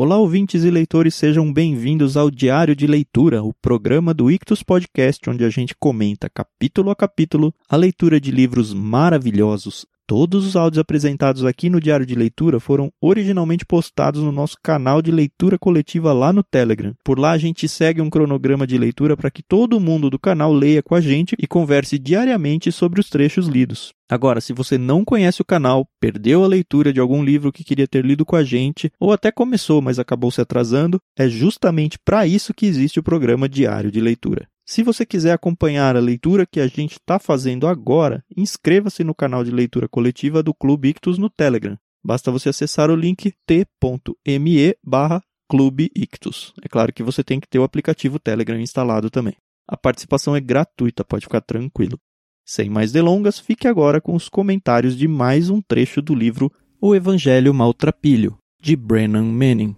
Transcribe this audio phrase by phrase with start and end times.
[0.00, 5.28] Olá, ouvintes e leitores, sejam bem-vindos ao Diário de Leitura, o programa do Ictus Podcast,
[5.28, 9.84] onde a gente comenta capítulo a capítulo a leitura de livros maravilhosos.
[10.08, 15.02] Todos os áudios apresentados aqui no Diário de Leitura foram originalmente postados no nosso canal
[15.02, 16.94] de leitura coletiva lá no Telegram.
[17.04, 20.50] Por lá a gente segue um cronograma de leitura para que todo mundo do canal
[20.50, 23.92] leia com a gente e converse diariamente sobre os trechos lidos.
[24.10, 27.86] Agora, se você não conhece o canal, perdeu a leitura de algum livro que queria
[27.86, 32.26] ter lido com a gente, ou até começou, mas acabou se atrasando, é justamente para
[32.26, 34.48] isso que existe o programa Diário de Leitura.
[34.68, 39.42] Se você quiser acompanhar a leitura que a gente está fazendo agora, inscreva-se no canal
[39.42, 41.74] de leitura coletiva do Clube Ictus no Telegram.
[42.04, 46.52] Basta você acessar o link t.me barra Clube Ictus.
[46.62, 49.36] É claro que você tem que ter o aplicativo Telegram instalado também.
[49.66, 51.98] A participação é gratuita, pode ficar tranquilo.
[52.44, 56.94] Sem mais delongas, fique agora com os comentários de mais um trecho do livro O
[56.94, 59.74] Evangelho Maltrapilho, de Brennan Manning.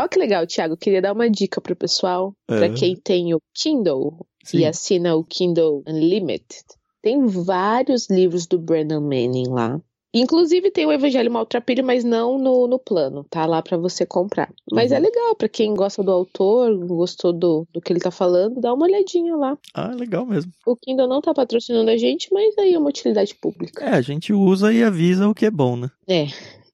[0.00, 0.76] Olha que legal, Thiago.
[0.76, 2.56] Queria dar uma dica pro pessoal, É.
[2.58, 4.58] para quem tem o Kindle Sim.
[4.58, 6.64] e assina o Kindle Unlimited.
[7.02, 9.80] Tem vários livros do Brennan Manning lá.
[10.12, 14.52] Inclusive tem o Evangelho Maltrapilho, mas não no, no plano, tá lá pra você comprar.
[14.72, 14.96] Mas Uhum.
[14.96, 18.74] é legal, pra quem gosta do autor, gostou do, do que ele tá falando, dá
[18.74, 19.56] uma olhadinha lá.
[19.72, 20.50] Ah, legal mesmo.
[20.66, 23.84] O Kindle não tá patrocinando a gente, mas aí é uma utilidade pública.
[23.84, 25.88] É, a gente usa e avisa o que é bom, né?
[26.08, 26.26] É,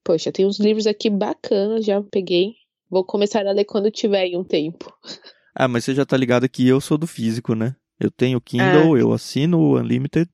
[0.03, 2.55] poxa, tem uns livros aqui bacanas, já peguei.
[2.91, 4.93] Vou começar a ler quando tiver aí um tempo.
[5.55, 7.75] Ah, mas você já tá ligado que eu sou do físico, né?
[7.99, 10.29] Eu tenho o Kindle, eu assino o Unlimited,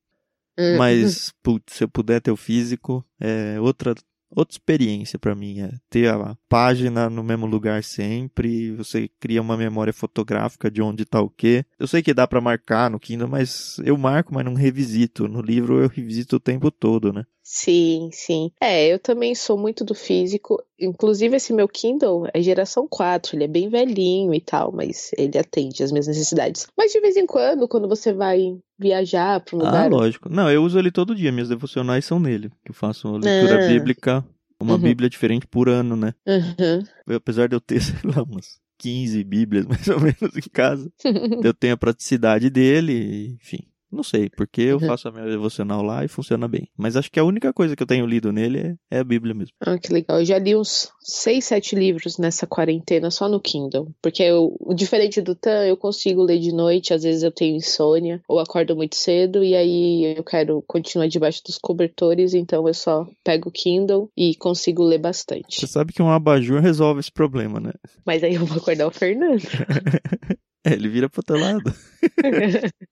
[0.59, 3.95] Hum, mas putz, se eu puder ter o físico, é outra
[4.35, 9.57] outra experiência pra mim, é ter a página no mesmo lugar sempre, você cria uma
[9.57, 11.65] memória fotográfica de onde tá o quê.
[11.79, 15.29] Eu sei que dá pra marcar no Kindle, mas eu marco, mas não revisito.
[15.29, 17.25] No livro eu revisito o tempo todo, né?
[17.45, 18.51] Sim, sim.
[18.61, 20.63] É, eu também sou muito do físico.
[20.79, 25.37] Inclusive, esse meu Kindle é geração 4, ele é bem velhinho e tal, mas ele
[25.37, 26.67] atende às minhas necessidades.
[26.77, 29.91] Mas de vez em quando, quando você vai viajar para um Ah, lugar.
[29.91, 30.29] lógico.
[30.29, 33.57] Não, eu uso ele todo dia, minhas devocionais são nele, que eu faço uma leitura
[33.57, 33.67] Ah.
[33.67, 34.25] bíblica,
[34.61, 34.81] uma Uhum.
[34.81, 36.15] bíblia diferente por ano, né?
[36.27, 37.17] Uhum.
[37.17, 40.91] Apesar de eu ter, sei lá, umas 15 bíblias mais ou menos em casa,
[41.45, 43.65] eu tenho a praticidade dele, enfim.
[43.93, 44.87] Não sei, porque eu Uhum.
[44.87, 46.67] faço a minha devocional lá e funciona bem.
[46.79, 48.59] Mas acho que a única coisa que eu tenho lido nele
[48.91, 49.53] é, é a Bíblia mesmo.
[49.61, 50.19] Ah, que legal.
[50.21, 53.91] Eu já li uns 6, 7 livros nessa quarentena só no Kindle.
[54.01, 58.23] Porque eu, diferente do Tan, eu consigo ler de noite, às vezes eu tenho insônia,
[58.27, 63.07] ou acordo muito cedo, e aí eu quero continuar debaixo dos cobertores, então eu só
[63.23, 65.61] pego o Kindle e consigo ler bastante.
[65.61, 67.73] Você sabe que um abajur resolve esse problema, né?
[68.07, 69.43] Mas aí eu vou acordar o Fernando.
[70.65, 71.73] É, ele vira pro outro lado.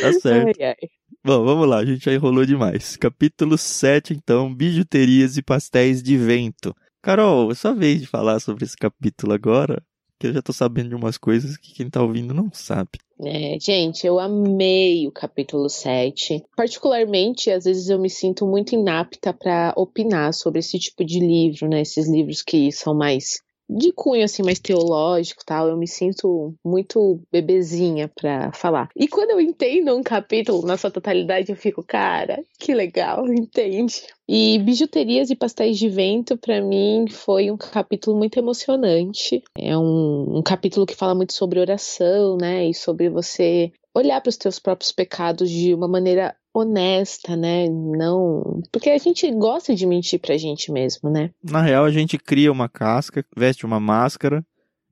[0.00, 0.62] Tá certo.
[0.62, 0.88] Ai, ai.
[1.24, 2.96] Bom, vamos lá, a gente já enrolou demais.
[2.96, 6.74] Capítulo 7, então, bijuterias e pastéis de vento.
[7.02, 9.82] Carol, é sua vez de falar sobre esse capítulo agora,
[10.20, 12.98] que eu já tô sabendo de umas coisas que quem tá ouvindo não sabe.
[13.20, 16.44] É, gente, eu amei o capítulo 7.
[16.56, 21.68] Particularmente, às vezes eu me sinto muito inapta para opinar sobre esse tipo de livro,
[21.68, 21.82] né?
[21.82, 23.38] Esses livros que são mais
[23.68, 25.68] de cunho assim mais teológico, tal.
[25.68, 28.88] Eu me sinto muito bebezinha para falar.
[28.96, 34.02] E quando eu entendo um capítulo na sua totalidade, eu fico, cara, que legal, entende?
[34.28, 39.42] E bijuterias e pastéis de vento para mim foi um capítulo muito emocionante.
[39.58, 42.66] É um, um capítulo que fala muito sobre oração, né?
[42.66, 47.68] E sobre você olhar para os teus próprios pecados de uma maneira honesta, né?
[47.68, 51.30] Não, porque a gente gosta de mentir pra gente mesmo, né?
[51.42, 54.44] Na real, a gente cria uma casca, veste uma máscara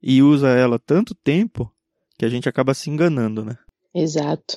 [0.02, 1.70] e usa ela tanto tempo
[2.18, 3.56] que a gente acaba se enganando, né?
[3.94, 4.56] Exato.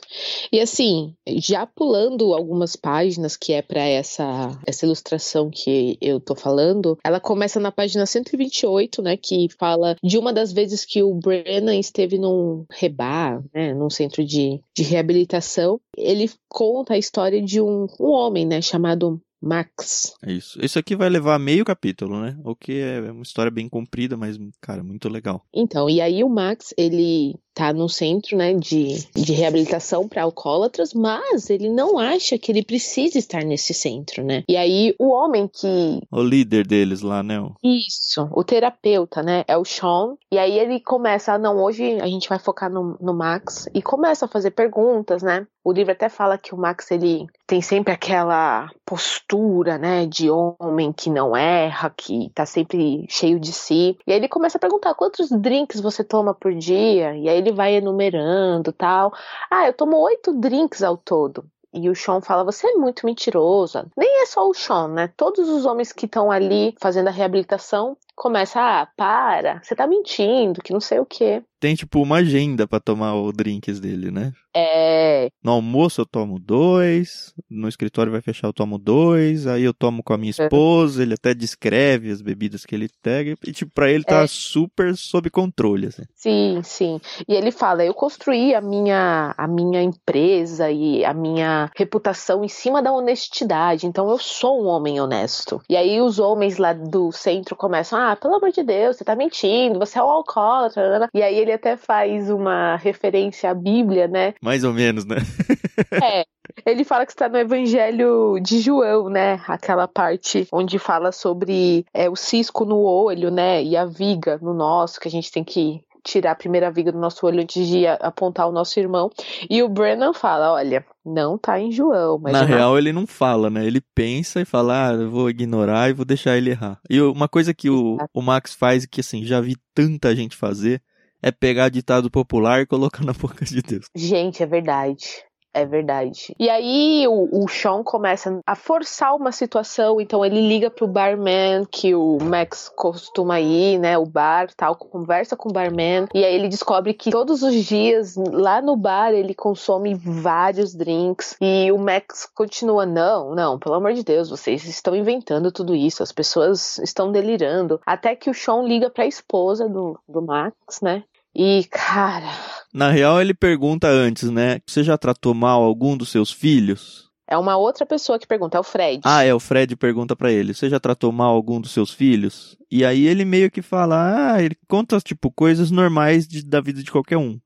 [0.51, 6.35] E assim, já pulando algumas páginas que é para essa essa ilustração que eu tô
[6.35, 11.13] falando, ela começa na página 128, né, que fala de uma das vezes que o
[11.13, 15.79] Brennan esteve num rebar, né, num centro de, de reabilitação.
[15.97, 20.13] Ele conta a história de um, um homem, né, chamado Max.
[20.24, 20.59] É isso.
[20.63, 22.38] Isso aqui vai levar meio capítulo, né?
[22.44, 25.44] O que é uma história bem comprida, mas, cara, muito legal.
[25.53, 30.94] Então, e aí o Max, ele tá num centro, né, de, de reabilitação para alcoólatras,
[30.94, 34.44] mas ele não acha que ele precisa estar nesse centro, né?
[34.50, 37.36] E aí o homem que O líder deles lá, né?
[37.63, 39.45] isso, o terapeuta, né?
[39.48, 40.15] É o Sean.
[40.31, 43.69] E aí ele começa, ah, não, hoje a gente vai focar no, no Max.
[43.74, 45.48] E começa a fazer perguntas, né?
[45.65, 50.94] O livro até fala que o Max ele tem sempre aquela postura, né, de homem
[50.94, 53.97] que não erra, que tá sempre cheio de si.
[54.06, 57.51] E aí ele começa a perguntar quantos drinks você toma por dia, e aí ele
[57.51, 59.12] vai enumerando, tal.
[59.50, 61.44] Ah, eu tomo oito drinks ao todo.
[61.73, 63.88] E o Sean fala: Você é muito mentirosa.
[63.97, 65.09] Nem é só o Sean, né?
[65.17, 70.62] Todos os homens que estão ali fazendo a reabilitação começam: Ah, para, você tá mentindo,
[70.62, 71.44] que não sei o quê.
[71.59, 74.31] Tem tipo uma agenda para tomar o drinks dele, né?
[74.56, 75.29] É.
[75.44, 80.03] No almoço eu tomo dois, no escritório vai fechar eu tomo dois, aí eu tomo
[80.03, 83.89] com a minha esposa, ele até descreve as bebidas que ele pega, e tipo, pra
[83.89, 84.27] ele tá é.
[84.27, 86.03] super sob controle, assim.
[86.13, 87.01] Sim, sim.
[87.27, 92.50] E ele fala, eu construí a minha, a minha empresa e a minha reputação em
[92.50, 95.62] cima da honestidade, então eu sou um homem honesto.
[95.69, 99.16] E aí os homens lá do centro começam, ah, pelo amor de Deus, você tá
[99.16, 104.34] mentindo, você é um alcoólatra, e aí ele até faz uma referência à Bíblia, né?
[104.42, 105.16] Mais ou menos, né?
[106.04, 106.25] é.
[106.66, 109.42] Ele fala que está no Evangelho de João, né?
[109.48, 113.63] Aquela parte onde fala sobre é, o cisco no olho, né?
[113.63, 117.00] E a viga no nosso, que a gente tem que tirar a primeira viga do
[117.00, 119.10] nosso olho antes de apontar o nosso irmão.
[119.50, 122.19] E o Brennan fala: olha, não tá em João.
[122.22, 123.66] Mas Na real, ele não fala, né?
[123.66, 126.80] Ele pensa e fala: ah, eu vou ignorar e vou deixar ele errar.
[126.90, 130.81] E uma coisa que o, o Max faz, que assim, já vi tanta gente fazer,
[131.22, 133.88] é pegar ditado popular e colocar na boca de Deus.
[133.96, 135.25] Gente, é verdade.
[135.56, 136.36] É verdade.
[136.38, 141.63] E aí o, o Sean começa a forçar uma situação, então ele liga pro barman
[141.72, 146.36] que o Max costuma ir, né, o bar, tal, conversa com o barman e aí
[146.36, 151.78] ele descobre que todos os dias lá no bar ele consome vários drinks e o
[151.78, 156.80] Max continua não, não, pelo amor de Deus, vocês estão inventando tudo isso, as pessoas
[156.80, 157.80] estão delirando.
[157.86, 161.06] Até que o Sean liga para a esposa do, do Max, né?
[161.36, 162.32] E, cara.
[162.74, 164.60] Na real, ele pergunta antes, né?
[164.66, 167.10] Você já tratou mal algum dos seus filhos?
[167.28, 169.02] É uma outra pessoa que pergunta, é o Fred.
[169.04, 172.56] Ah, é, o Fred pergunta para ele: Você já tratou mal algum dos seus filhos?
[172.72, 176.84] E aí ele meio que fala: Ah, ele conta, tipo, coisas normais de, da vida
[176.84, 177.40] de qualquer um.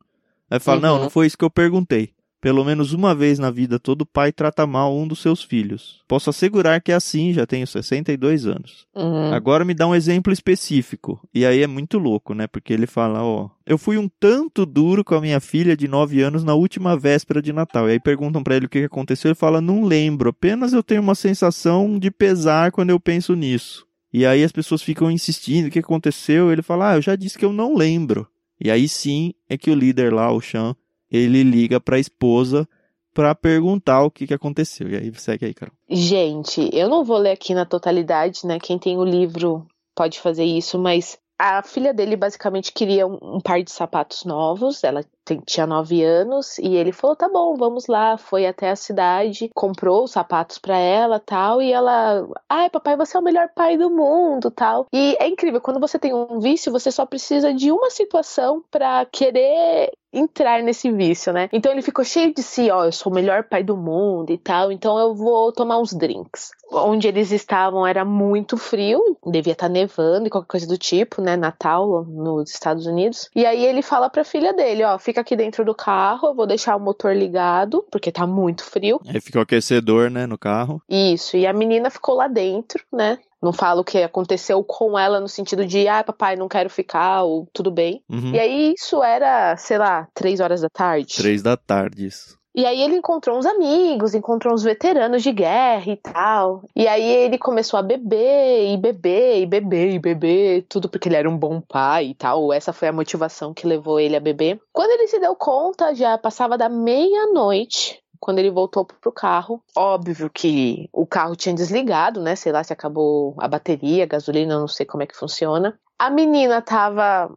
[0.50, 0.82] Aí fala: uhum.
[0.82, 2.14] Não, não foi isso que eu perguntei.
[2.42, 6.02] Pelo menos uma vez na vida, todo pai trata mal um dos seus filhos.
[6.08, 8.88] Posso assegurar que é assim, já tenho 62 anos.
[8.96, 9.34] Uhum.
[9.34, 11.20] Agora me dá um exemplo específico.
[11.34, 12.48] E aí é muito louco, né?
[12.48, 16.22] Porque ele fala, ó, eu fui um tanto duro com a minha filha de 9
[16.22, 17.90] anos na última véspera de Natal.
[17.90, 21.02] E aí perguntam para ele o que aconteceu, ele fala, não lembro, apenas eu tenho
[21.02, 23.86] uma sensação de pesar quando eu penso nisso.
[24.14, 26.52] E aí as pessoas ficam insistindo, o que aconteceu?
[26.52, 28.28] Ele fala, ah, eu já disse que eu não lembro.
[28.60, 30.76] E aí sim é que o líder lá, o Chan,
[31.12, 32.68] ele liga para a esposa
[33.14, 34.90] para perguntar o que, que aconteceu.
[34.90, 35.74] E aí segue aí, Carol.
[35.90, 38.60] Gente, eu não vou ler aqui na totalidade, né?
[38.60, 39.66] Quem tem o livro
[39.96, 44.84] pode fazer isso, mas a filha dele basicamente queria um, um par de sapatos novos.
[44.84, 45.04] Ela
[45.38, 48.18] tinha nove anos e ele falou: tá bom, vamos lá.
[48.18, 51.62] Foi até a cidade, comprou os sapatos para ela tal.
[51.62, 54.88] E ela, ai, papai, você é o melhor pai do mundo tal.
[54.94, 59.06] E é incrível, quando você tem um vício, você só precisa de uma situação para
[59.06, 61.50] querer entrar nesse vício, né?
[61.54, 64.38] Então ele ficou cheio de si, ó, eu sou o melhor pai do mundo e
[64.38, 66.52] tal, então eu vou tomar uns drinks.
[66.72, 71.22] Onde eles estavam era muito frio, devia estar tá nevando e qualquer coisa do tipo,
[71.22, 71.36] né?
[71.36, 73.30] Natal nos Estados Unidos.
[73.36, 76.48] E aí ele fala pra filha dele, ó, fica aqui dentro do carro, eu vou
[76.48, 79.00] deixar o motor ligado, porque tá muito frio.
[79.08, 80.82] Aí fica o aquecedor, né, no carro.
[80.90, 83.18] Isso, e a menina ficou lá dentro, né?
[83.42, 87.24] Não falo o que aconteceu com ela no sentido de, ah, papai, não quero ficar,
[87.24, 88.04] ou tudo bem.
[88.10, 88.34] Uhum.
[88.34, 91.16] E aí isso era, sei lá, três horas da tarde.
[91.16, 92.39] Três da tarde, isso.
[92.54, 96.64] E aí ele encontrou uns amigos, encontrou uns veteranos de guerra e tal.
[96.76, 101.16] E aí ele começou a beber, e beber, e beber, e beber, tudo porque ele
[101.16, 102.52] era um bom pai e tal.
[102.52, 104.60] Essa foi a motivação que levou ele a beber.
[104.74, 110.30] Quando ele se deu conta, já passava da meia-noite quando ele voltou pro carro, óbvio
[110.30, 112.36] que o carro tinha desligado, né?
[112.36, 115.80] Sei lá se acabou a bateria, a gasolina, não sei como é que funciona.
[115.98, 117.32] A menina tava.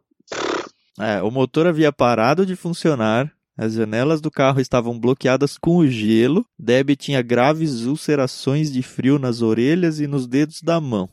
[0.99, 3.31] É, o motor havia parado de funcionar.
[3.57, 6.45] As janelas do carro estavam bloqueadas com o gelo.
[6.57, 11.09] Debbie tinha graves ulcerações de frio nas orelhas e nos dedos da mão.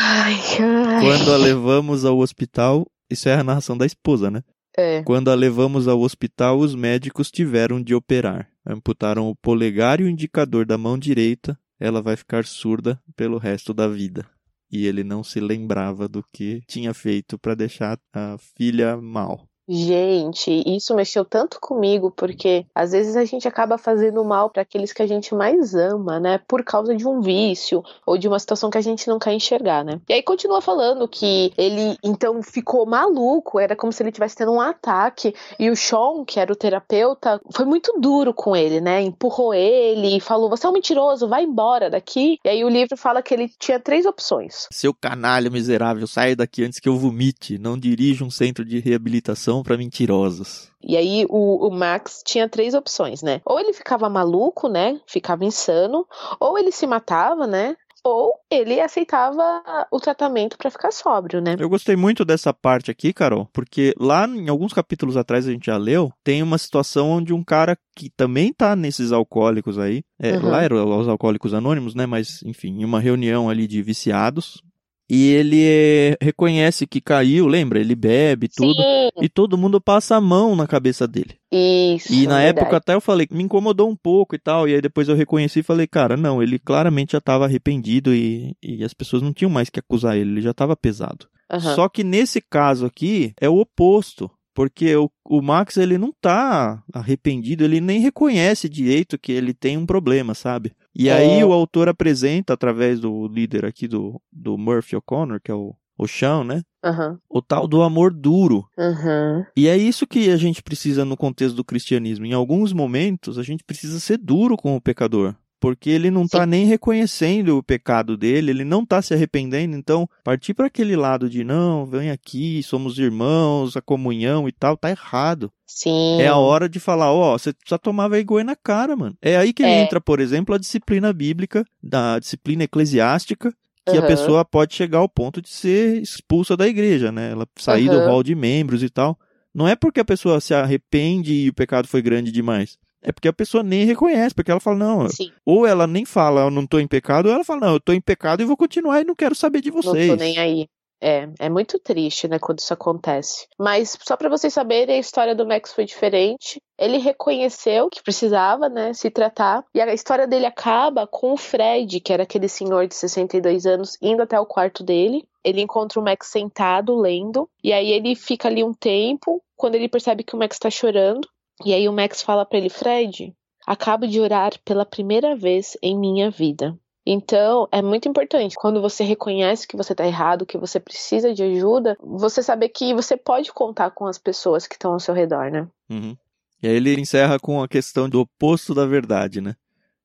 [0.00, 1.00] Ai, ai.
[1.00, 4.42] Quando a levamos ao hospital, isso é a narração da esposa, né?
[4.76, 5.02] É.
[5.02, 8.48] Quando a levamos ao hospital, os médicos tiveram de operar.
[8.66, 11.56] Amputaram o polegar e o indicador da mão direita.
[11.78, 14.26] Ela vai ficar surda pelo resto da vida.
[14.70, 19.46] E ele não se lembrava do que tinha feito para deixar a filha mal.
[19.66, 24.92] Gente, isso mexeu tanto comigo, porque às vezes a gente acaba fazendo mal para aqueles
[24.92, 26.38] que a gente mais ama, né?
[26.46, 29.82] Por causa de um vício ou de uma situação que a gente não quer enxergar,
[29.82, 30.00] né?
[30.08, 34.52] E aí continua falando que ele então ficou maluco, era como se ele tivesse tendo
[34.52, 39.00] um ataque, e o Sean, que era o terapeuta, foi muito duro com ele, né?
[39.00, 42.38] Empurrou ele e falou: Você é um mentiroso, vai embora daqui.
[42.44, 44.66] E aí o livro fala que ele tinha três opções.
[44.70, 47.56] Seu canalha miserável, saia daqui antes que eu vomite.
[47.56, 50.70] Não dirija um centro de reabilitação para mentirosos.
[50.82, 53.40] E aí o, o, Max tinha três opções, né?
[53.44, 55.00] Ou ele ficava maluco, né?
[55.06, 56.06] Ficava insano,
[56.38, 57.76] ou ele se matava, né?
[58.06, 61.56] Ou ele aceitava o tratamento para ficar sóbrio, né?
[61.58, 65.64] Eu gostei muito dessa parte aqui, Carol, porque lá em alguns capítulos atrás a gente
[65.64, 70.36] já leu, tem uma situação onde um cara que também tá nesses alcoólicos aí, é,
[70.36, 70.50] uhum.
[70.50, 72.04] lá eram os alcoólicos anônimos, né?
[72.04, 74.62] Mas enfim, em uma reunião ali de viciados,
[75.08, 77.78] e ele é, reconhece que caiu, lembra?
[77.78, 78.80] Ele bebe tudo.
[78.80, 79.10] Sim.
[79.20, 81.36] E todo mundo passa a mão na cabeça dele.
[81.52, 82.12] Isso.
[82.12, 82.60] E na verdade.
[82.60, 84.66] época até eu falei, me incomodou um pouco e tal.
[84.66, 88.56] E aí depois eu reconheci e falei, cara, não, ele claramente já estava arrependido e,
[88.62, 91.26] e as pessoas não tinham mais que acusar ele, ele já estava pesado.
[91.52, 91.60] Uhum.
[91.60, 94.30] Só que nesse caso aqui é o oposto.
[94.54, 99.76] Porque o, o Max, ele não tá arrependido, ele nem reconhece direito que ele tem
[99.76, 100.72] um problema, sabe?
[100.94, 101.12] E é.
[101.12, 105.74] aí o autor apresenta, através do líder aqui do, do Murphy O'Connor, que é o,
[105.98, 106.62] o Sean, né?
[106.84, 107.18] Uhum.
[107.28, 108.66] O tal do amor duro.
[108.76, 109.44] Uhum.
[109.56, 112.26] E é isso que a gente precisa no contexto do cristianismo.
[112.26, 116.44] Em alguns momentos, a gente precisa ser duro com o pecador porque ele não está
[116.44, 121.28] nem reconhecendo o pecado dele, ele não está se arrependendo, então partir para aquele lado
[121.28, 125.50] de não, vem aqui, somos irmãos, a comunhão e tal, tá errado.
[125.66, 126.20] Sim.
[126.20, 129.16] É a hora de falar, ó, você precisa tomar vergonha na cara, mano.
[129.22, 129.82] É aí que é.
[129.82, 133.52] entra, por exemplo, a disciplina bíblica, da disciplina eclesiástica,
[133.86, 134.04] que uhum.
[134.04, 137.32] a pessoa pode chegar ao ponto de ser expulsa da igreja, né?
[137.32, 137.94] Ela sair uhum.
[137.94, 139.18] do hall de membros e tal.
[139.54, 142.78] Não é porque a pessoa se arrepende e o pecado foi grande demais.
[143.04, 145.30] É porque a pessoa nem reconhece, porque ela fala, não, Sim.
[145.44, 147.92] ou ela nem fala, eu não tô em pecado, ou ela fala, não, eu tô
[147.92, 150.08] em pecado e vou continuar e não quero saber de vocês.
[150.08, 150.66] Não tô nem aí.
[151.06, 153.46] É, é muito triste, né, quando isso acontece.
[153.58, 156.58] Mas só para vocês saberem, a história do Max foi diferente.
[156.78, 159.62] Ele reconheceu que precisava, né, se tratar.
[159.74, 163.98] E a história dele acaba com o Fred, que era aquele senhor de 62 anos,
[164.00, 165.28] indo até o quarto dele.
[165.44, 167.46] Ele encontra o Max sentado, lendo.
[167.62, 169.42] E aí ele fica ali um tempo.
[169.56, 171.28] Quando ele percebe que o Max tá chorando,
[171.62, 173.34] e aí o Max fala para ele, Fred,
[173.66, 176.78] acabo de orar pela primeira vez em minha vida.
[177.06, 181.42] Então, é muito importante quando você reconhece que você está errado, que você precisa de
[181.42, 185.50] ajuda, você saber que você pode contar com as pessoas que estão ao seu redor,
[185.50, 185.68] né?
[185.90, 186.16] Uhum.
[186.62, 189.54] E aí ele encerra com a questão do oposto da verdade, né?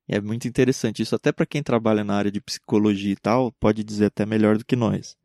[0.10, 3.82] É muito interessante isso, até para quem trabalha na área de psicologia e tal, pode
[3.84, 5.16] dizer até melhor do que nós.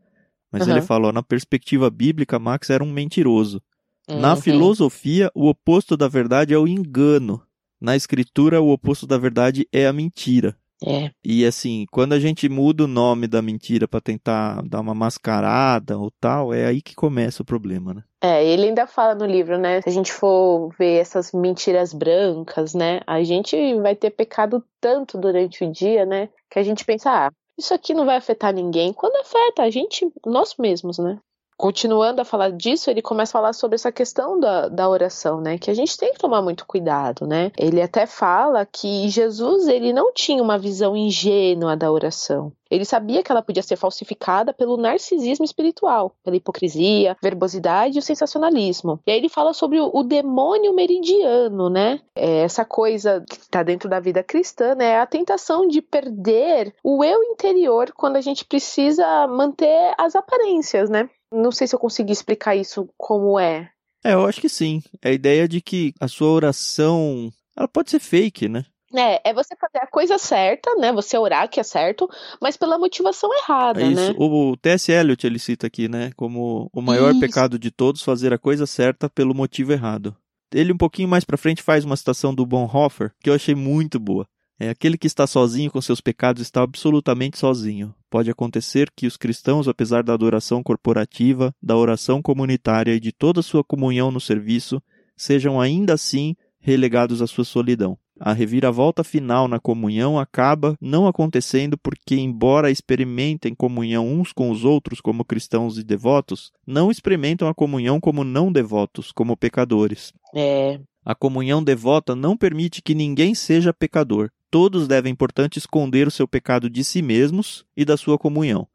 [0.52, 0.75] Mas uhum.
[0.75, 3.61] ele falou, na perspectiva bíblica, Max era um mentiroso.
[4.08, 4.20] Uhum.
[4.20, 7.42] Na filosofia, o oposto da verdade é o engano.
[7.80, 10.56] Na escritura, o oposto da verdade é a mentira.
[10.87, 11.11] É.
[11.25, 15.96] E assim, quando a gente muda o nome da mentira para tentar dar uma mascarada
[15.96, 18.02] ou tal, é aí que começa o problema, né?
[18.23, 19.80] É, ele ainda fala no livro, né?
[19.80, 23.00] Se a gente for ver essas mentiras brancas, né?
[23.06, 26.28] A gente vai ter pecado tanto durante o dia, né?
[26.50, 28.92] Que a gente pensa, ah, isso aqui não vai afetar ninguém.
[28.92, 31.18] Quando afeta a gente, nós mesmos, né?
[31.56, 35.58] Continuando a falar disso, ele começa a falar sobre essa questão da, da oração, né?
[35.58, 37.50] Que a gente tem que tomar muito cuidado, né?
[37.58, 42.52] Ele até fala que Jesus, ele não tinha uma visão ingênua da oração.
[42.70, 48.02] Ele sabia que ela podia ser falsificada pelo narcisismo espiritual, pela hipocrisia, verbosidade e o
[48.02, 48.99] sensacionalismo.
[49.06, 52.00] E aí ele fala sobre o, o demônio meridiano, né?
[52.16, 54.87] É essa coisa que está dentro da vida cristã, né?
[54.87, 60.90] É a tentação de perder o eu interior quando a gente precisa manter as aparências,
[60.90, 61.08] né?
[61.34, 63.70] Não sei se eu consegui explicar isso como é.
[64.04, 64.82] É, eu acho que sim.
[65.02, 68.64] É a ideia de que a sua oração, ela pode ser fake, né?
[68.94, 70.92] É, é você fazer a coisa certa, né?
[70.92, 72.08] Você orar que é certo,
[72.40, 74.12] mas pela motivação errada, é isso.
[74.12, 74.16] né?
[74.18, 74.92] O T.S.
[74.92, 76.12] Eliot, ele cita aqui, né?
[76.16, 77.20] Como o maior isso.
[77.20, 80.16] pecado de todos, fazer a coisa certa pelo motivo errado.
[80.52, 83.98] Ele um pouquinho mais pra frente faz uma citação do Bonhoeffer, que eu achei muito
[83.98, 84.24] boa.
[84.58, 87.94] É aquele que está sozinho com seus pecados está absolutamente sozinho.
[88.08, 93.42] Pode acontecer que os cristãos, apesar da adoração corporativa, da oração comunitária e de toda
[93.42, 94.80] sua comunhão no serviço,
[95.16, 97.99] sejam ainda assim relegados à sua solidão.
[98.18, 104.64] A reviravolta final na comunhão acaba não acontecendo porque, embora experimentem comunhão uns com os
[104.64, 110.12] outros como cristãos e devotos, não experimentam a comunhão como não devotos, como pecadores.
[110.32, 110.80] É.
[111.04, 114.30] A comunhão devota não permite que ninguém seja pecador.
[114.50, 118.66] Todos devem, portanto, esconder o seu pecado de si mesmos e da sua comunhão.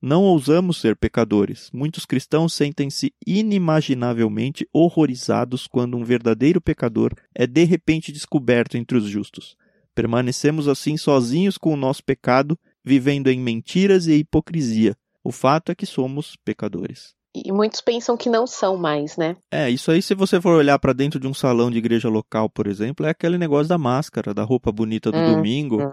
[0.00, 1.70] Não ousamos ser pecadores.
[1.72, 9.04] Muitos cristãos sentem-se inimaginavelmente horrorizados quando um verdadeiro pecador é de repente descoberto entre os
[9.04, 9.56] justos.
[9.94, 14.96] Permanecemos assim sozinhos com o nosso pecado, vivendo em mentiras e hipocrisia.
[15.24, 17.15] O fato é que somos pecadores.
[17.44, 19.36] E muitos pensam que não são mais, né?
[19.50, 22.48] É, isso aí, se você for olhar para dentro de um salão de igreja local,
[22.48, 25.82] por exemplo, é aquele negócio da máscara, da roupa bonita do hum, domingo.
[25.82, 25.92] Hum.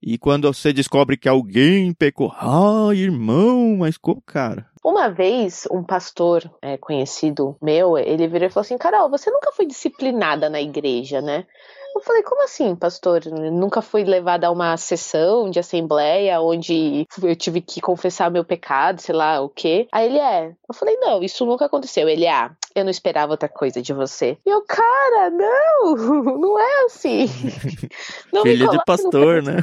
[0.00, 4.66] E quando você descobre que alguém pecou, ah, irmão, mas como, cara?
[4.84, 9.50] Uma vez, um pastor é, conhecido meu, ele virou e falou assim: Carol, você nunca
[9.50, 11.46] foi disciplinada na igreja, né?
[11.94, 13.24] Eu falei, como assim, pastor?
[13.26, 19.00] Nunca fui levada a uma sessão de assembleia onde eu tive que confessar meu pecado,
[19.00, 19.86] sei lá o quê.
[19.92, 20.52] Aí ele é.
[20.68, 22.08] Eu falei, não, isso nunca aconteceu.
[22.08, 24.36] Ele, ah, eu não esperava outra coisa de você.
[24.44, 25.94] E eu, cara, não,
[26.38, 27.26] não é assim.
[28.32, 29.58] Não Filha de pastor, né?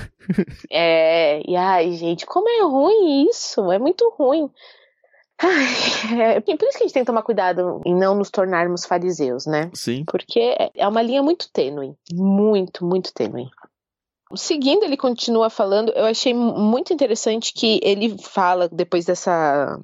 [0.70, 4.50] É, e ai, gente, como é ruim isso, é muito ruim.
[5.44, 8.86] Ai, é, por isso que a gente tem que tomar cuidado em não nos tornarmos
[8.86, 9.72] fariseus, né?
[9.74, 10.04] Sim.
[10.06, 11.96] Porque é uma linha muito tênue.
[12.14, 13.50] Muito, muito tênue.
[14.36, 19.78] Seguindo, ele continua falando, eu achei muito interessante que ele fala, depois dessa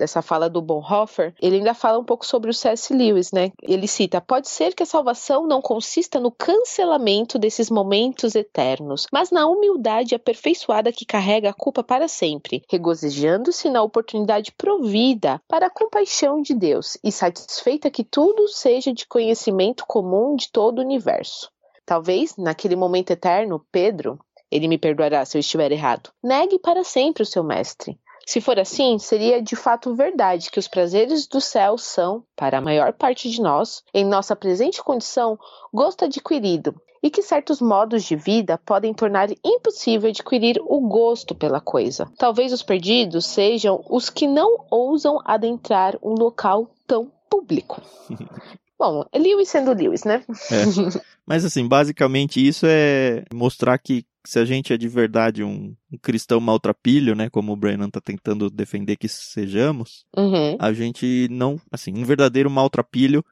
[0.00, 2.92] dessa fala do Bonhoeffer, ele ainda fala um pouco sobre o C.S.
[2.92, 3.52] Lewis, né?
[3.62, 9.30] Ele cita: pode ser que a salvação não consista no cancelamento desses momentos eternos, mas
[9.30, 15.70] na humildade aperfeiçoada que carrega a culpa para sempre, regozijando-se na oportunidade provida para a
[15.70, 21.50] compaixão de Deus e satisfeita que tudo seja de conhecimento comum de todo o universo.
[21.84, 24.18] Talvez, naquele momento eterno, Pedro,
[24.50, 27.98] ele me perdoará se eu estiver errado, negue para sempre o seu mestre.
[28.30, 32.60] Se for assim, seria de fato verdade que os prazeres do céu são, para a
[32.60, 35.36] maior parte de nós, em nossa presente condição,
[35.74, 41.60] gosto adquirido, e que certos modos de vida podem tornar impossível adquirir o gosto pela
[41.60, 42.08] coisa.
[42.16, 47.82] Talvez os perdidos sejam os que não ousam adentrar um local tão público.
[48.78, 50.24] Bom, Lewis sendo Lewis, né?
[50.52, 51.00] É.
[51.26, 55.98] Mas assim, basicamente isso é mostrar que se a gente é de verdade um, um
[56.00, 60.56] cristão maltrapilho, né, como o Brennan está tentando defender que sejamos, uhum.
[60.56, 63.24] a gente não, assim, um verdadeiro maltrapilho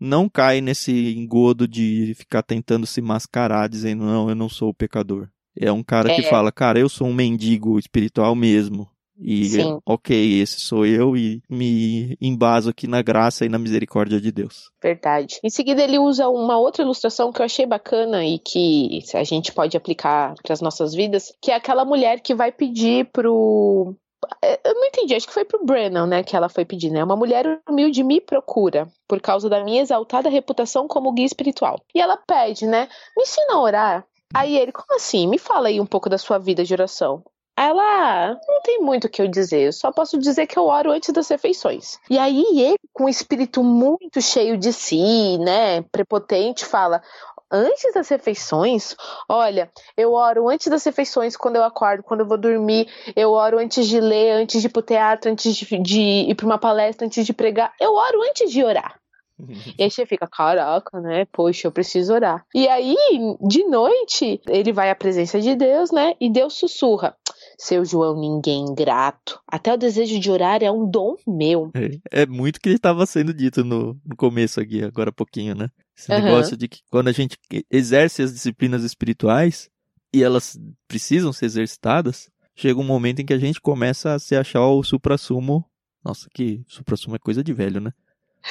[0.00, 4.74] não cai nesse engodo de ficar tentando se mascarar, dizendo, não, eu não sou o
[4.74, 5.28] pecador.
[5.54, 6.16] É um cara é.
[6.16, 8.88] que fala, cara, eu sou um mendigo espiritual mesmo.
[9.18, 9.78] E, Sim.
[9.86, 14.70] ok, esse sou eu e me embaso aqui na graça e na misericórdia de Deus.
[14.82, 15.38] Verdade.
[15.42, 19.52] Em seguida, ele usa uma outra ilustração que eu achei bacana e que a gente
[19.52, 23.96] pode aplicar para as nossas vidas, que é aquela mulher que vai pedir pro
[24.42, 27.04] é, eu não entendi, acho que foi pro Brennan, né, que ela foi pedir, né?
[27.04, 31.80] Uma mulher humilde me procura por causa da minha exaltada reputação como guia espiritual.
[31.94, 32.88] E ela pede, né?
[33.16, 34.06] Me ensina a orar.
[34.34, 35.26] Aí ele, como assim?
[35.28, 37.22] Me fala aí um pouco da sua vida de oração.
[37.58, 40.66] Ela, ah, não tem muito o que eu dizer, eu só posso dizer que eu
[40.66, 41.98] oro antes das refeições.
[42.10, 47.02] E aí ele, com um espírito muito cheio de si, né, prepotente, fala:
[47.50, 48.94] antes das refeições,
[49.28, 53.58] olha, eu oro antes das refeições, quando eu acordo, quando eu vou dormir, eu oro
[53.58, 57.06] antes de ler, antes de ir pro teatro, antes de, de ir para uma palestra,
[57.06, 59.00] antes de pregar, eu oro antes de orar.
[59.78, 61.26] E aí você fica, caraca, né?
[61.26, 62.44] Poxa, eu preciso orar.
[62.54, 62.96] E aí,
[63.40, 66.14] de noite, ele vai à presença de Deus, né?
[66.18, 67.14] E Deus sussurra:
[67.58, 69.40] Seu João, ninguém ingrato.
[69.46, 71.70] Até o desejo de orar é um dom meu.
[71.74, 75.70] É, é muito que estava sendo dito no, no, começo aqui, agora há pouquinho, né?
[75.96, 76.22] Esse uhum.
[76.22, 77.38] negócio de que quando a gente
[77.70, 79.70] exerce as disciplinas espirituais
[80.12, 84.36] e elas precisam ser exercitadas, chega um momento em que a gente começa a se
[84.36, 85.64] achar o supra-sumo.
[86.04, 87.92] Nossa, que supra-sumo é coisa de velho, né?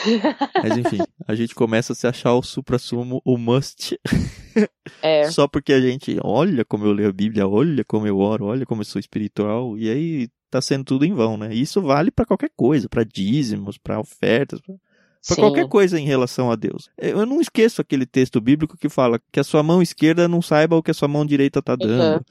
[0.64, 4.00] Mas enfim, a gente começa a se achar o supra-sumo, o must.
[5.02, 5.30] É.
[5.32, 8.66] Só porque a gente olha como eu leio a Bíblia, olha como eu oro, olha
[8.66, 11.54] como eu sou espiritual, e aí tá sendo tudo em vão, né?
[11.54, 16.52] E isso vale para qualquer coisa, para dízimos, para ofertas, para qualquer coisa em relação
[16.52, 16.90] a Deus.
[16.98, 20.76] Eu não esqueço aquele texto bíblico que fala que a sua mão esquerda não saiba
[20.76, 22.18] o que a sua mão direita tá dando.
[22.18, 22.24] Uhum.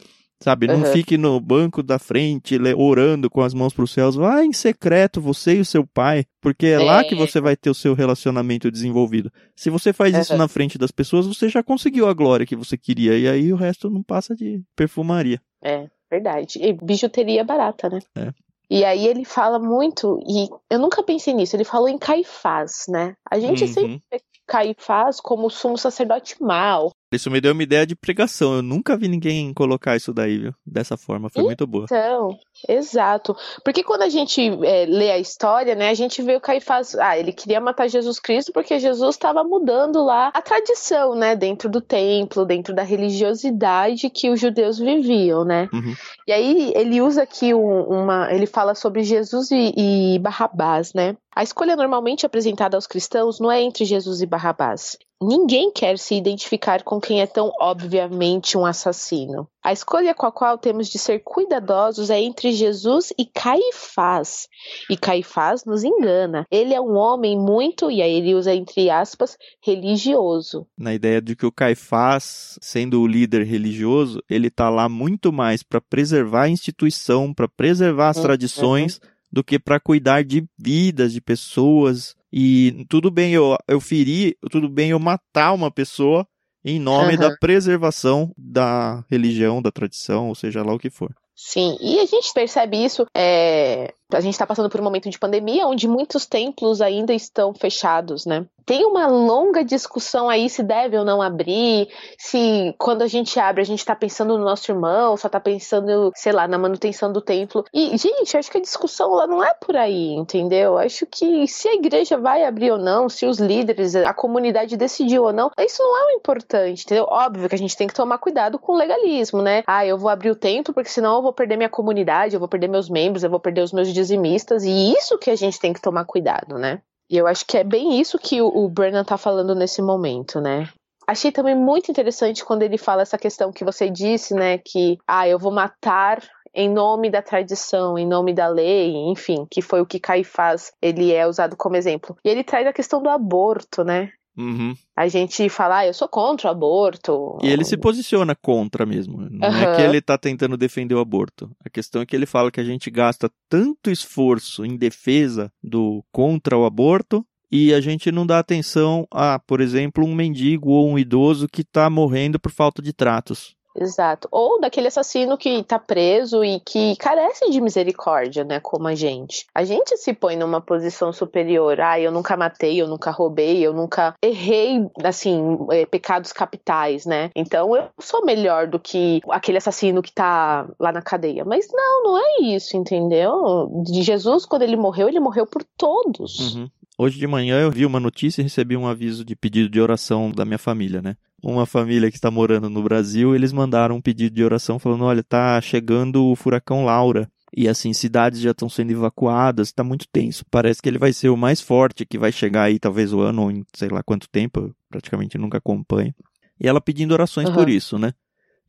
[0.44, 0.92] Sabe, não uhum.
[0.92, 4.14] fique no banco da frente orando com as mãos para os céus.
[4.14, 7.56] Vá em secreto, você e o seu pai, porque é, é, lá que você vai
[7.56, 9.32] ter o seu relacionamento desenvolvido.
[9.56, 10.20] Se você faz uhum.
[10.20, 13.16] isso na frente das pessoas, você já conseguiu a glória que você queria.
[13.18, 15.40] E aí o resto não passa de perfumaria.
[15.62, 16.58] É, verdade.
[16.60, 18.00] E bijuteria barata, né?
[18.14, 18.30] É.
[18.68, 23.14] E aí ele fala muito, e eu nunca pensei nisso, ele falou em Caifás, né?
[23.30, 23.72] A gente uhum.
[23.72, 24.02] sempre
[24.46, 28.54] Caifás como sumo sacerdote mau, Isso me deu uma ideia de pregação.
[28.56, 30.54] Eu nunca vi ninguém colocar isso daí, viu?
[30.66, 31.28] Dessa forma.
[31.28, 31.84] Foi muito boa.
[31.84, 32.38] Então,
[32.68, 33.36] exato.
[33.64, 36.94] Porque quando a gente é, lê a história, né, a gente vê o Caifás.
[36.94, 41.68] Ah, ele queria matar Jesus Cristo porque Jesus estava mudando lá a tradição, né, dentro
[41.68, 45.68] do templo, dentro da religiosidade que os judeus viviam, né?
[45.72, 45.94] Uhum.
[46.26, 48.32] E aí ele usa aqui um, uma.
[48.32, 51.16] Ele fala sobre Jesus e, e Barrabás, né?
[51.34, 54.96] A escolha normalmente apresentada aos cristãos não é entre Jesus e Barrabás.
[55.20, 59.48] Ninguém quer se identificar com quem é tão obviamente um assassino.
[59.62, 64.46] A escolha com a qual temos de ser cuidadosos é entre Jesus e Caifás.
[64.90, 66.46] E Caifás nos engana.
[66.50, 70.66] Ele é um homem muito, e aí ele usa entre aspas, religioso.
[70.78, 75.62] Na ideia de que o Caifás, sendo o líder religioso, ele tá lá muito mais
[75.62, 78.22] para preservar a instituição, para preservar as Uhum.
[78.22, 79.00] tradições,
[79.32, 82.14] do que para cuidar de vidas, de pessoas.
[82.32, 86.26] E tudo bem eu, eu ferir, tudo bem eu matar uma pessoa
[86.64, 87.30] em nome Aham.
[87.30, 91.12] da preservação da religião, da tradição, ou seja lá o que for.
[91.36, 93.06] Sim, e a gente percebe isso.
[93.16, 93.92] É...
[94.12, 98.26] A gente está passando por um momento de pandemia onde muitos templos ainda estão fechados,
[98.26, 98.46] né?
[98.66, 101.88] Tem uma longa discussão aí se deve ou não abrir,
[102.18, 106.10] se quando a gente abre a gente está pensando no nosso irmão, só está pensando,
[106.14, 107.64] sei lá, na manutenção do templo.
[107.74, 110.78] E, gente, acho que a discussão lá não é por aí, entendeu?
[110.78, 115.24] Acho que se a igreja vai abrir ou não, se os líderes, a comunidade decidiu
[115.24, 117.06] ou não, isso não é o importante, entendeu?
[117.10, 119.62] Óbvio que a gente tem que tomar cuidado com o legalismo, né?
[119.66, 122.48] Ah, eu vou abrir o templo porque senão eu vou perder minha comunidade, eu vou
[122.48, 125.72] perder meus membros, eu vou perder os meus dizimistas, e isso que a gente tem
[125.72, 126.80] que tomar cuidado, né?
[127.10, 130.40] E eu acho que é bem isso que o, o Brennan tá falando nesse momento,
[130.40, 130.68] né?
[131.06, 134.58] Achei também muito interessante quando ele fala essa questão que você disse, né?
[134.58, 136.22] Que, ah, eu vou matar
[136.54, 141.12] em nome da tradição, em nome da lei, enfim, que foi o que Caifás ele
[141.12, 142.16] é usado como exemplo.
[142.24, 144.10] E ele traz a questão do aborto, né?
[144.36, 144.74] Uhum.
[144.96, 147.38] A gente fala, ah, eu sou contra o aborto.
[147.42, 149.28] E ele se posiciona contra mesmo.
[149.30, 149.76] Não é Aham.
[149.76, 151.50] que ele tá tentando defender o aborto.
[151.64, 156.04] A questão é que ele fala que a gente gasta tanto esforço em defesa do
[156.10, 160.90] contra o aborto e a gente não dá atenção a, por exemplo, um mendigo ou
[160.90, 163.54] um idoso que tá morrendo por falta de tratos.
[163.78, 164.28] Exato.
[164.30, 168.60] Ou daquele assassino que tá preso e que carece de misericórdia, né?
[168.60, 169.46] Como a gente.
[169.54, 171.80] A gente se põe numa posição superior.
[171.80, 177.30] Ah, eu nunca matei, eu nunca roubei, eu nunca errei, assim, eh, pecados capitais, né?
[177.34, 181.44] Então eu sou melhor do que aquele assassino que tá lá na cadeia.
[181.44, 183.82] Mas não, não é isso, entendeu?
[183.84, 186.54] De Jesus, quando ele morreu, ele morreu por todos.
[186.54, 186.68] Uhum.
[186.96, 190.30] Hoje de manhã eu vi uma notícia e recebi um aviso de pedido de oração
[190.30, 191.16] da minha família, né?
[191.46, 195.22] Uma família que está morando no Brasil, eles mandaram um pedido de oração falando: olha,
[195.22, 197.30] tá chegando o furacão Laura.
[197.54, 200.42] E assim, cidades já estão sendo evacuadas, tá muito tenso.
[200.50, 203.42] Parece que ele vai ser o mais forte, que vai chegar aí talvez o ano
[203.42, 206.14] ou em sei lá quanto tempo, eu praticamente nunca acompanho.
[206.58, 207.58] E ela pedindo orações Aham.
[207.58, 208.12] por isso, né?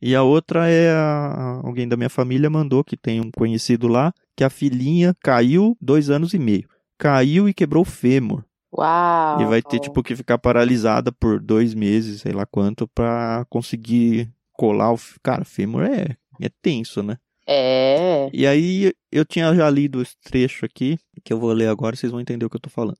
[0.00, 1.62] E a outra é a...
[1.64, 6.10] alguém da minha família mandou, que tem um conhecido lá, que a filhinha caiu dois
[6.10, 6.68] anos e meio.
[6.98, 8.44] Caiu e quebrou o fêmur.
[8.72, 9.40] Uau!
[9.40, 14.30] E vai ter, tipo, que ficar paralisada por dois meses, sei lá quanto, pra conseguir
[14.52, 14.98] colar o.
[15.22, 17.18] Cara, fêmur é, é tenso, né?
[17.46, 18.28] É.
[18.32, 22.10] E aí eu tinha já lido esse trecho aqui, que eu vou ler agora vocês
[22.10, 22.98] vão entender o que eu tô falando.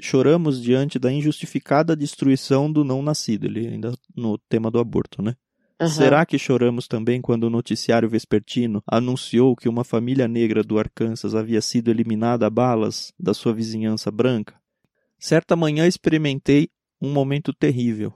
[0.00, 5.34] Choramos diante da injustificada destruição do não nascido, ele ainda no tema do aborto, né?
[5.80, 5.90] Aham.
[5.90, 11.34] Será que choramos também quando o noticiário vespertino anunciou que uma família negra do Arkansas
[11.34, 14.54] havia sido eliminada a balas da sua vizinhança branca?
[15.18, 16.68] Certa manhã experimentei
[17.00, 18.14] um momento terrível.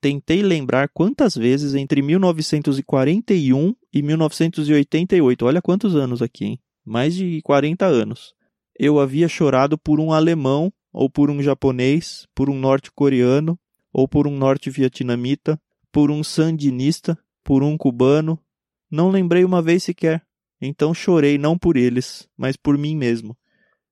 [0.00, 6.60] Tentei lembrar quantas vezes entre 1941 e 1988, olha quantos anos aqui, hein?
[6.84, 8.34] Mais de 40 anos.
[8.78, 13.58] Eu havia chorado por um alemão, ou por um japonês, por um norte-coreano,
[13.90, 15.58] ou por um norte-vietnamita,
[15.90, 18.38] por um sandinista, por um cubano.
[18.90, 20.22] Não lembrei uma vez sequer.
[20.60, 23.36] Então chorei não por eles, mas por mim mesmo.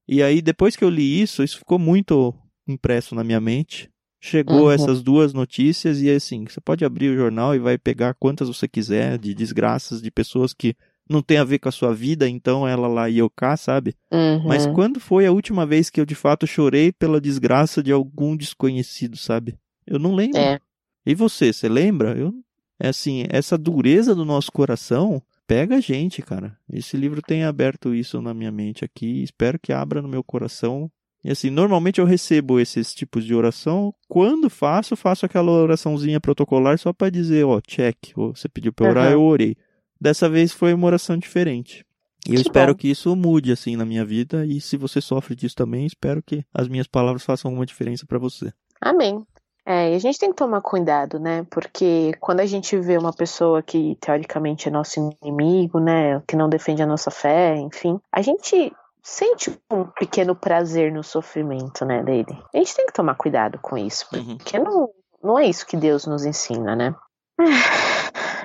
[0.06, 2.34] E aí, depois que eu li isso, isso ficou muito
[2.66, 3.90] impresso na minha mente.
[4.20, 4.70] Chegou Uhum.
[4.70, 8.68] essas duas notícias e assim, você pode abrir o jornal e vai pegar quantas você
[8.68, 10.76] quiser de desgraças de pessoas que
[11.10, 13.94] não tem a ver com a sua vida, então ela lá e eu cá, sabe?
[14.12, 14.46] Uhum.
[14.46, 18.36] Mas quando foi a última vez que eu de fato chorei pela desgraça de algum
[18.36, 19.56] desconhecido, sabe?
[19.84, 20.38] Eu não lembro.
[20.38, 20.60] É.
[21.04, 22.16] E você, você lembra?
[22.16, 22.32] Eu,
[22.78, 26.56] é assim, essa dureza do nosso coração pega a gente, cara.
[26.72, 29.24] Esse livro tem aberto isso na minha mente aqui.
[29.24, 30.88] Espero que abra no meu coração.
[31.24, 33.94] E assim, normalmente eu recebo esses tipos de oração.
[34.08, 37.96] Quando faço, faço aquela oraçãozinha protocolar só para dizer, ó, check.
[38.16, 39.12] Você pediu pra eu orar, Aham.
[39.12, 39.56] eu orei.
[40.00, 41.84] Dessa vez foi uma oração diferente.
[42.26, 42.78] E eu Que espero bom.
[42.78, 44.44] que isso mude assim na minha vida.
[44.44, 48.18] E se você sofre disso também, espero que as minhas palavras façam alguma diferença para
[48.18, 48.52] você.
[48.80, 49.24] Amém.
[49.64, 51.46] É, e a gente tem que tomar cuidado, né?
[51.48, 56.20] Porque quando a gente vê uma pessoa que teoricamente é nosso inimigo, né?
[56.26, 61.84] Que não defende a nossa fé, enfim, a gente sente um pequeno prazer no sofrimento,
[61.84, 62.38] né, dele.
[62.54, 64.36] A gente tem que tomar cuidado com isso, Uhum.
[64.36, 64.88] porque não,
[65.22, 66.94] não é isso que Deus nos ensina, né?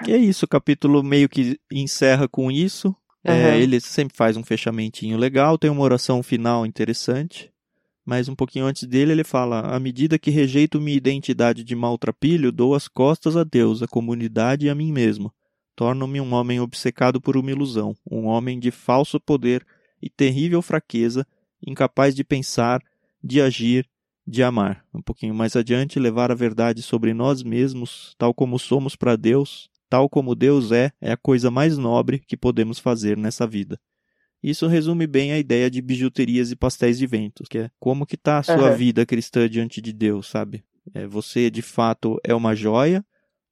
[0.08, 2.96] E é isso, o capítulo meio que encerra com isso.
[3.24, 3.54] É, Uhum.
[3.56, 7.52] ele sempre faz um fechamentinho legal, tem uma oração final interessante.
[8.06, 12.54] Mas um pouquinho antes dele, ele fala: À medida que rejeito minha identidade de maltrapilho,
[12.54, 15.34] dou as costas a Deus, à comunidade e a mim mesmo.
[15.76, 19.66] Torno-me um homem obcecado por uma ilusão, um homem de falso poder
[20.02, 21.26] e terrível fraqueza,
[21.66, 22.82] incapaz de pensar,
[23.24, 23.88] de agir,
[24.26, 24.86] de amar.
[24.94, 29.70] Um pouquinho mais adiante, levar a verdade sobre nós mesmos, tal como somos para Deus,
[29.90, 33.80] tal como Deus é, é a coisa mais nobre que podemos fazer nessa vida.
[34.44, 38.16] Isso resume bem a ideia de bijuterias e pastéis de ventos, que é como que
[38.16, 38.78] tá a sua Aham.
[38.78, 40.64] vida cristã diante de Deus, sabe?
[40.94, 43.04] É, você de fato é uma joia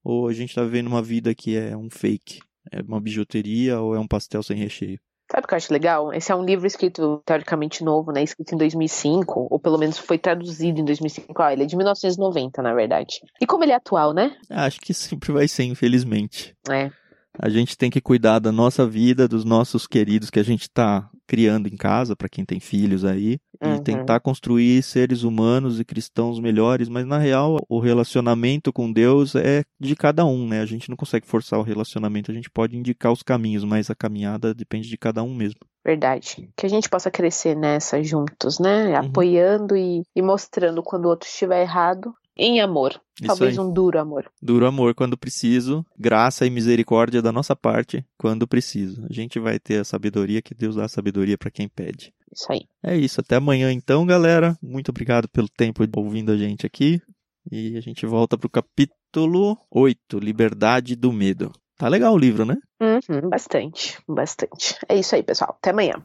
[0.03, 2.39] ou a gente tá vivendo uma vida que é um fake?
[2.71, 4.99] É uma bijuteria ou é um pastel sem recheio?
[5.31, 6.13] Sabe o que eu acho legal?
[6.13, 8.21] Esse é um livro escrito teoricamente novo, né?
[8.21, 11.41] Escrito em 2005, ou pelo menos foi traduzido em 2005.
[11.41, 13.21] Ah, ele é de 1990, na verdade.
[13.41, 14.35] E como ele é atual, né?
[14.49, 16.55] Ah, Acho que sempre vai ser, infelizmente.
[16.69, 16.91] É.
[17.39, 21.09] A gente tem que cuidar da nossa vida, dos nossos queridos que a gente está
[21.27, 23.77] criando em casa, para quem tem filhos aí, e Uhum.
[23.79, 29.63] tentar construir seres humanos e cristãos melhores, mas na real o relacionamento com Deus é
[29.79, 30.61] de cada um, né?
[30.61, 33.95] A gente não consegue forçar o relacionamento, a gente pode indicar os caminhos, mas a
[33.95, 35.59] caminhada depende de cada um mesmo.
[35.83, 36.49] Verdade.
[36.57, 38.87] Que a gente possa crescer nessa juntos, né?
[38.89, 39.07] Uhum.
[39.07, 42.13] Apoiando e, e mostrando quando o outro estiver errado.
[42.37, 42.99] Em amor.
[43.19, 43.65] Isso Talvez aí.
[43.65, 44.29] um duro amor.
[44.41, 49.05] Duro amor quando preciso, graça e misericórdia da nossa parte quando preciso.
[49.09, 52.13] A gente vai ter a sabedoria que Deus dá a sabedoria para quem pede.
[52.33, 52.61] Isso aí.
[52.83, 54.57] É isso, até amanhã então, galera.
[54.61, 57.01] Muito obrigado pelo tempo ouvindo a gente aqui.
[57.49, 61.53] E a gente volta pro capítulo 8, Liberdade do Medo.
[61.77, 62.57] Tá legal o livro, né?
[62.81, 64.77] Uhum, bastante, bastante.
[64.89, 65.55] É isso aí, pessoal.
[65.57, 66.01] Até amanhã.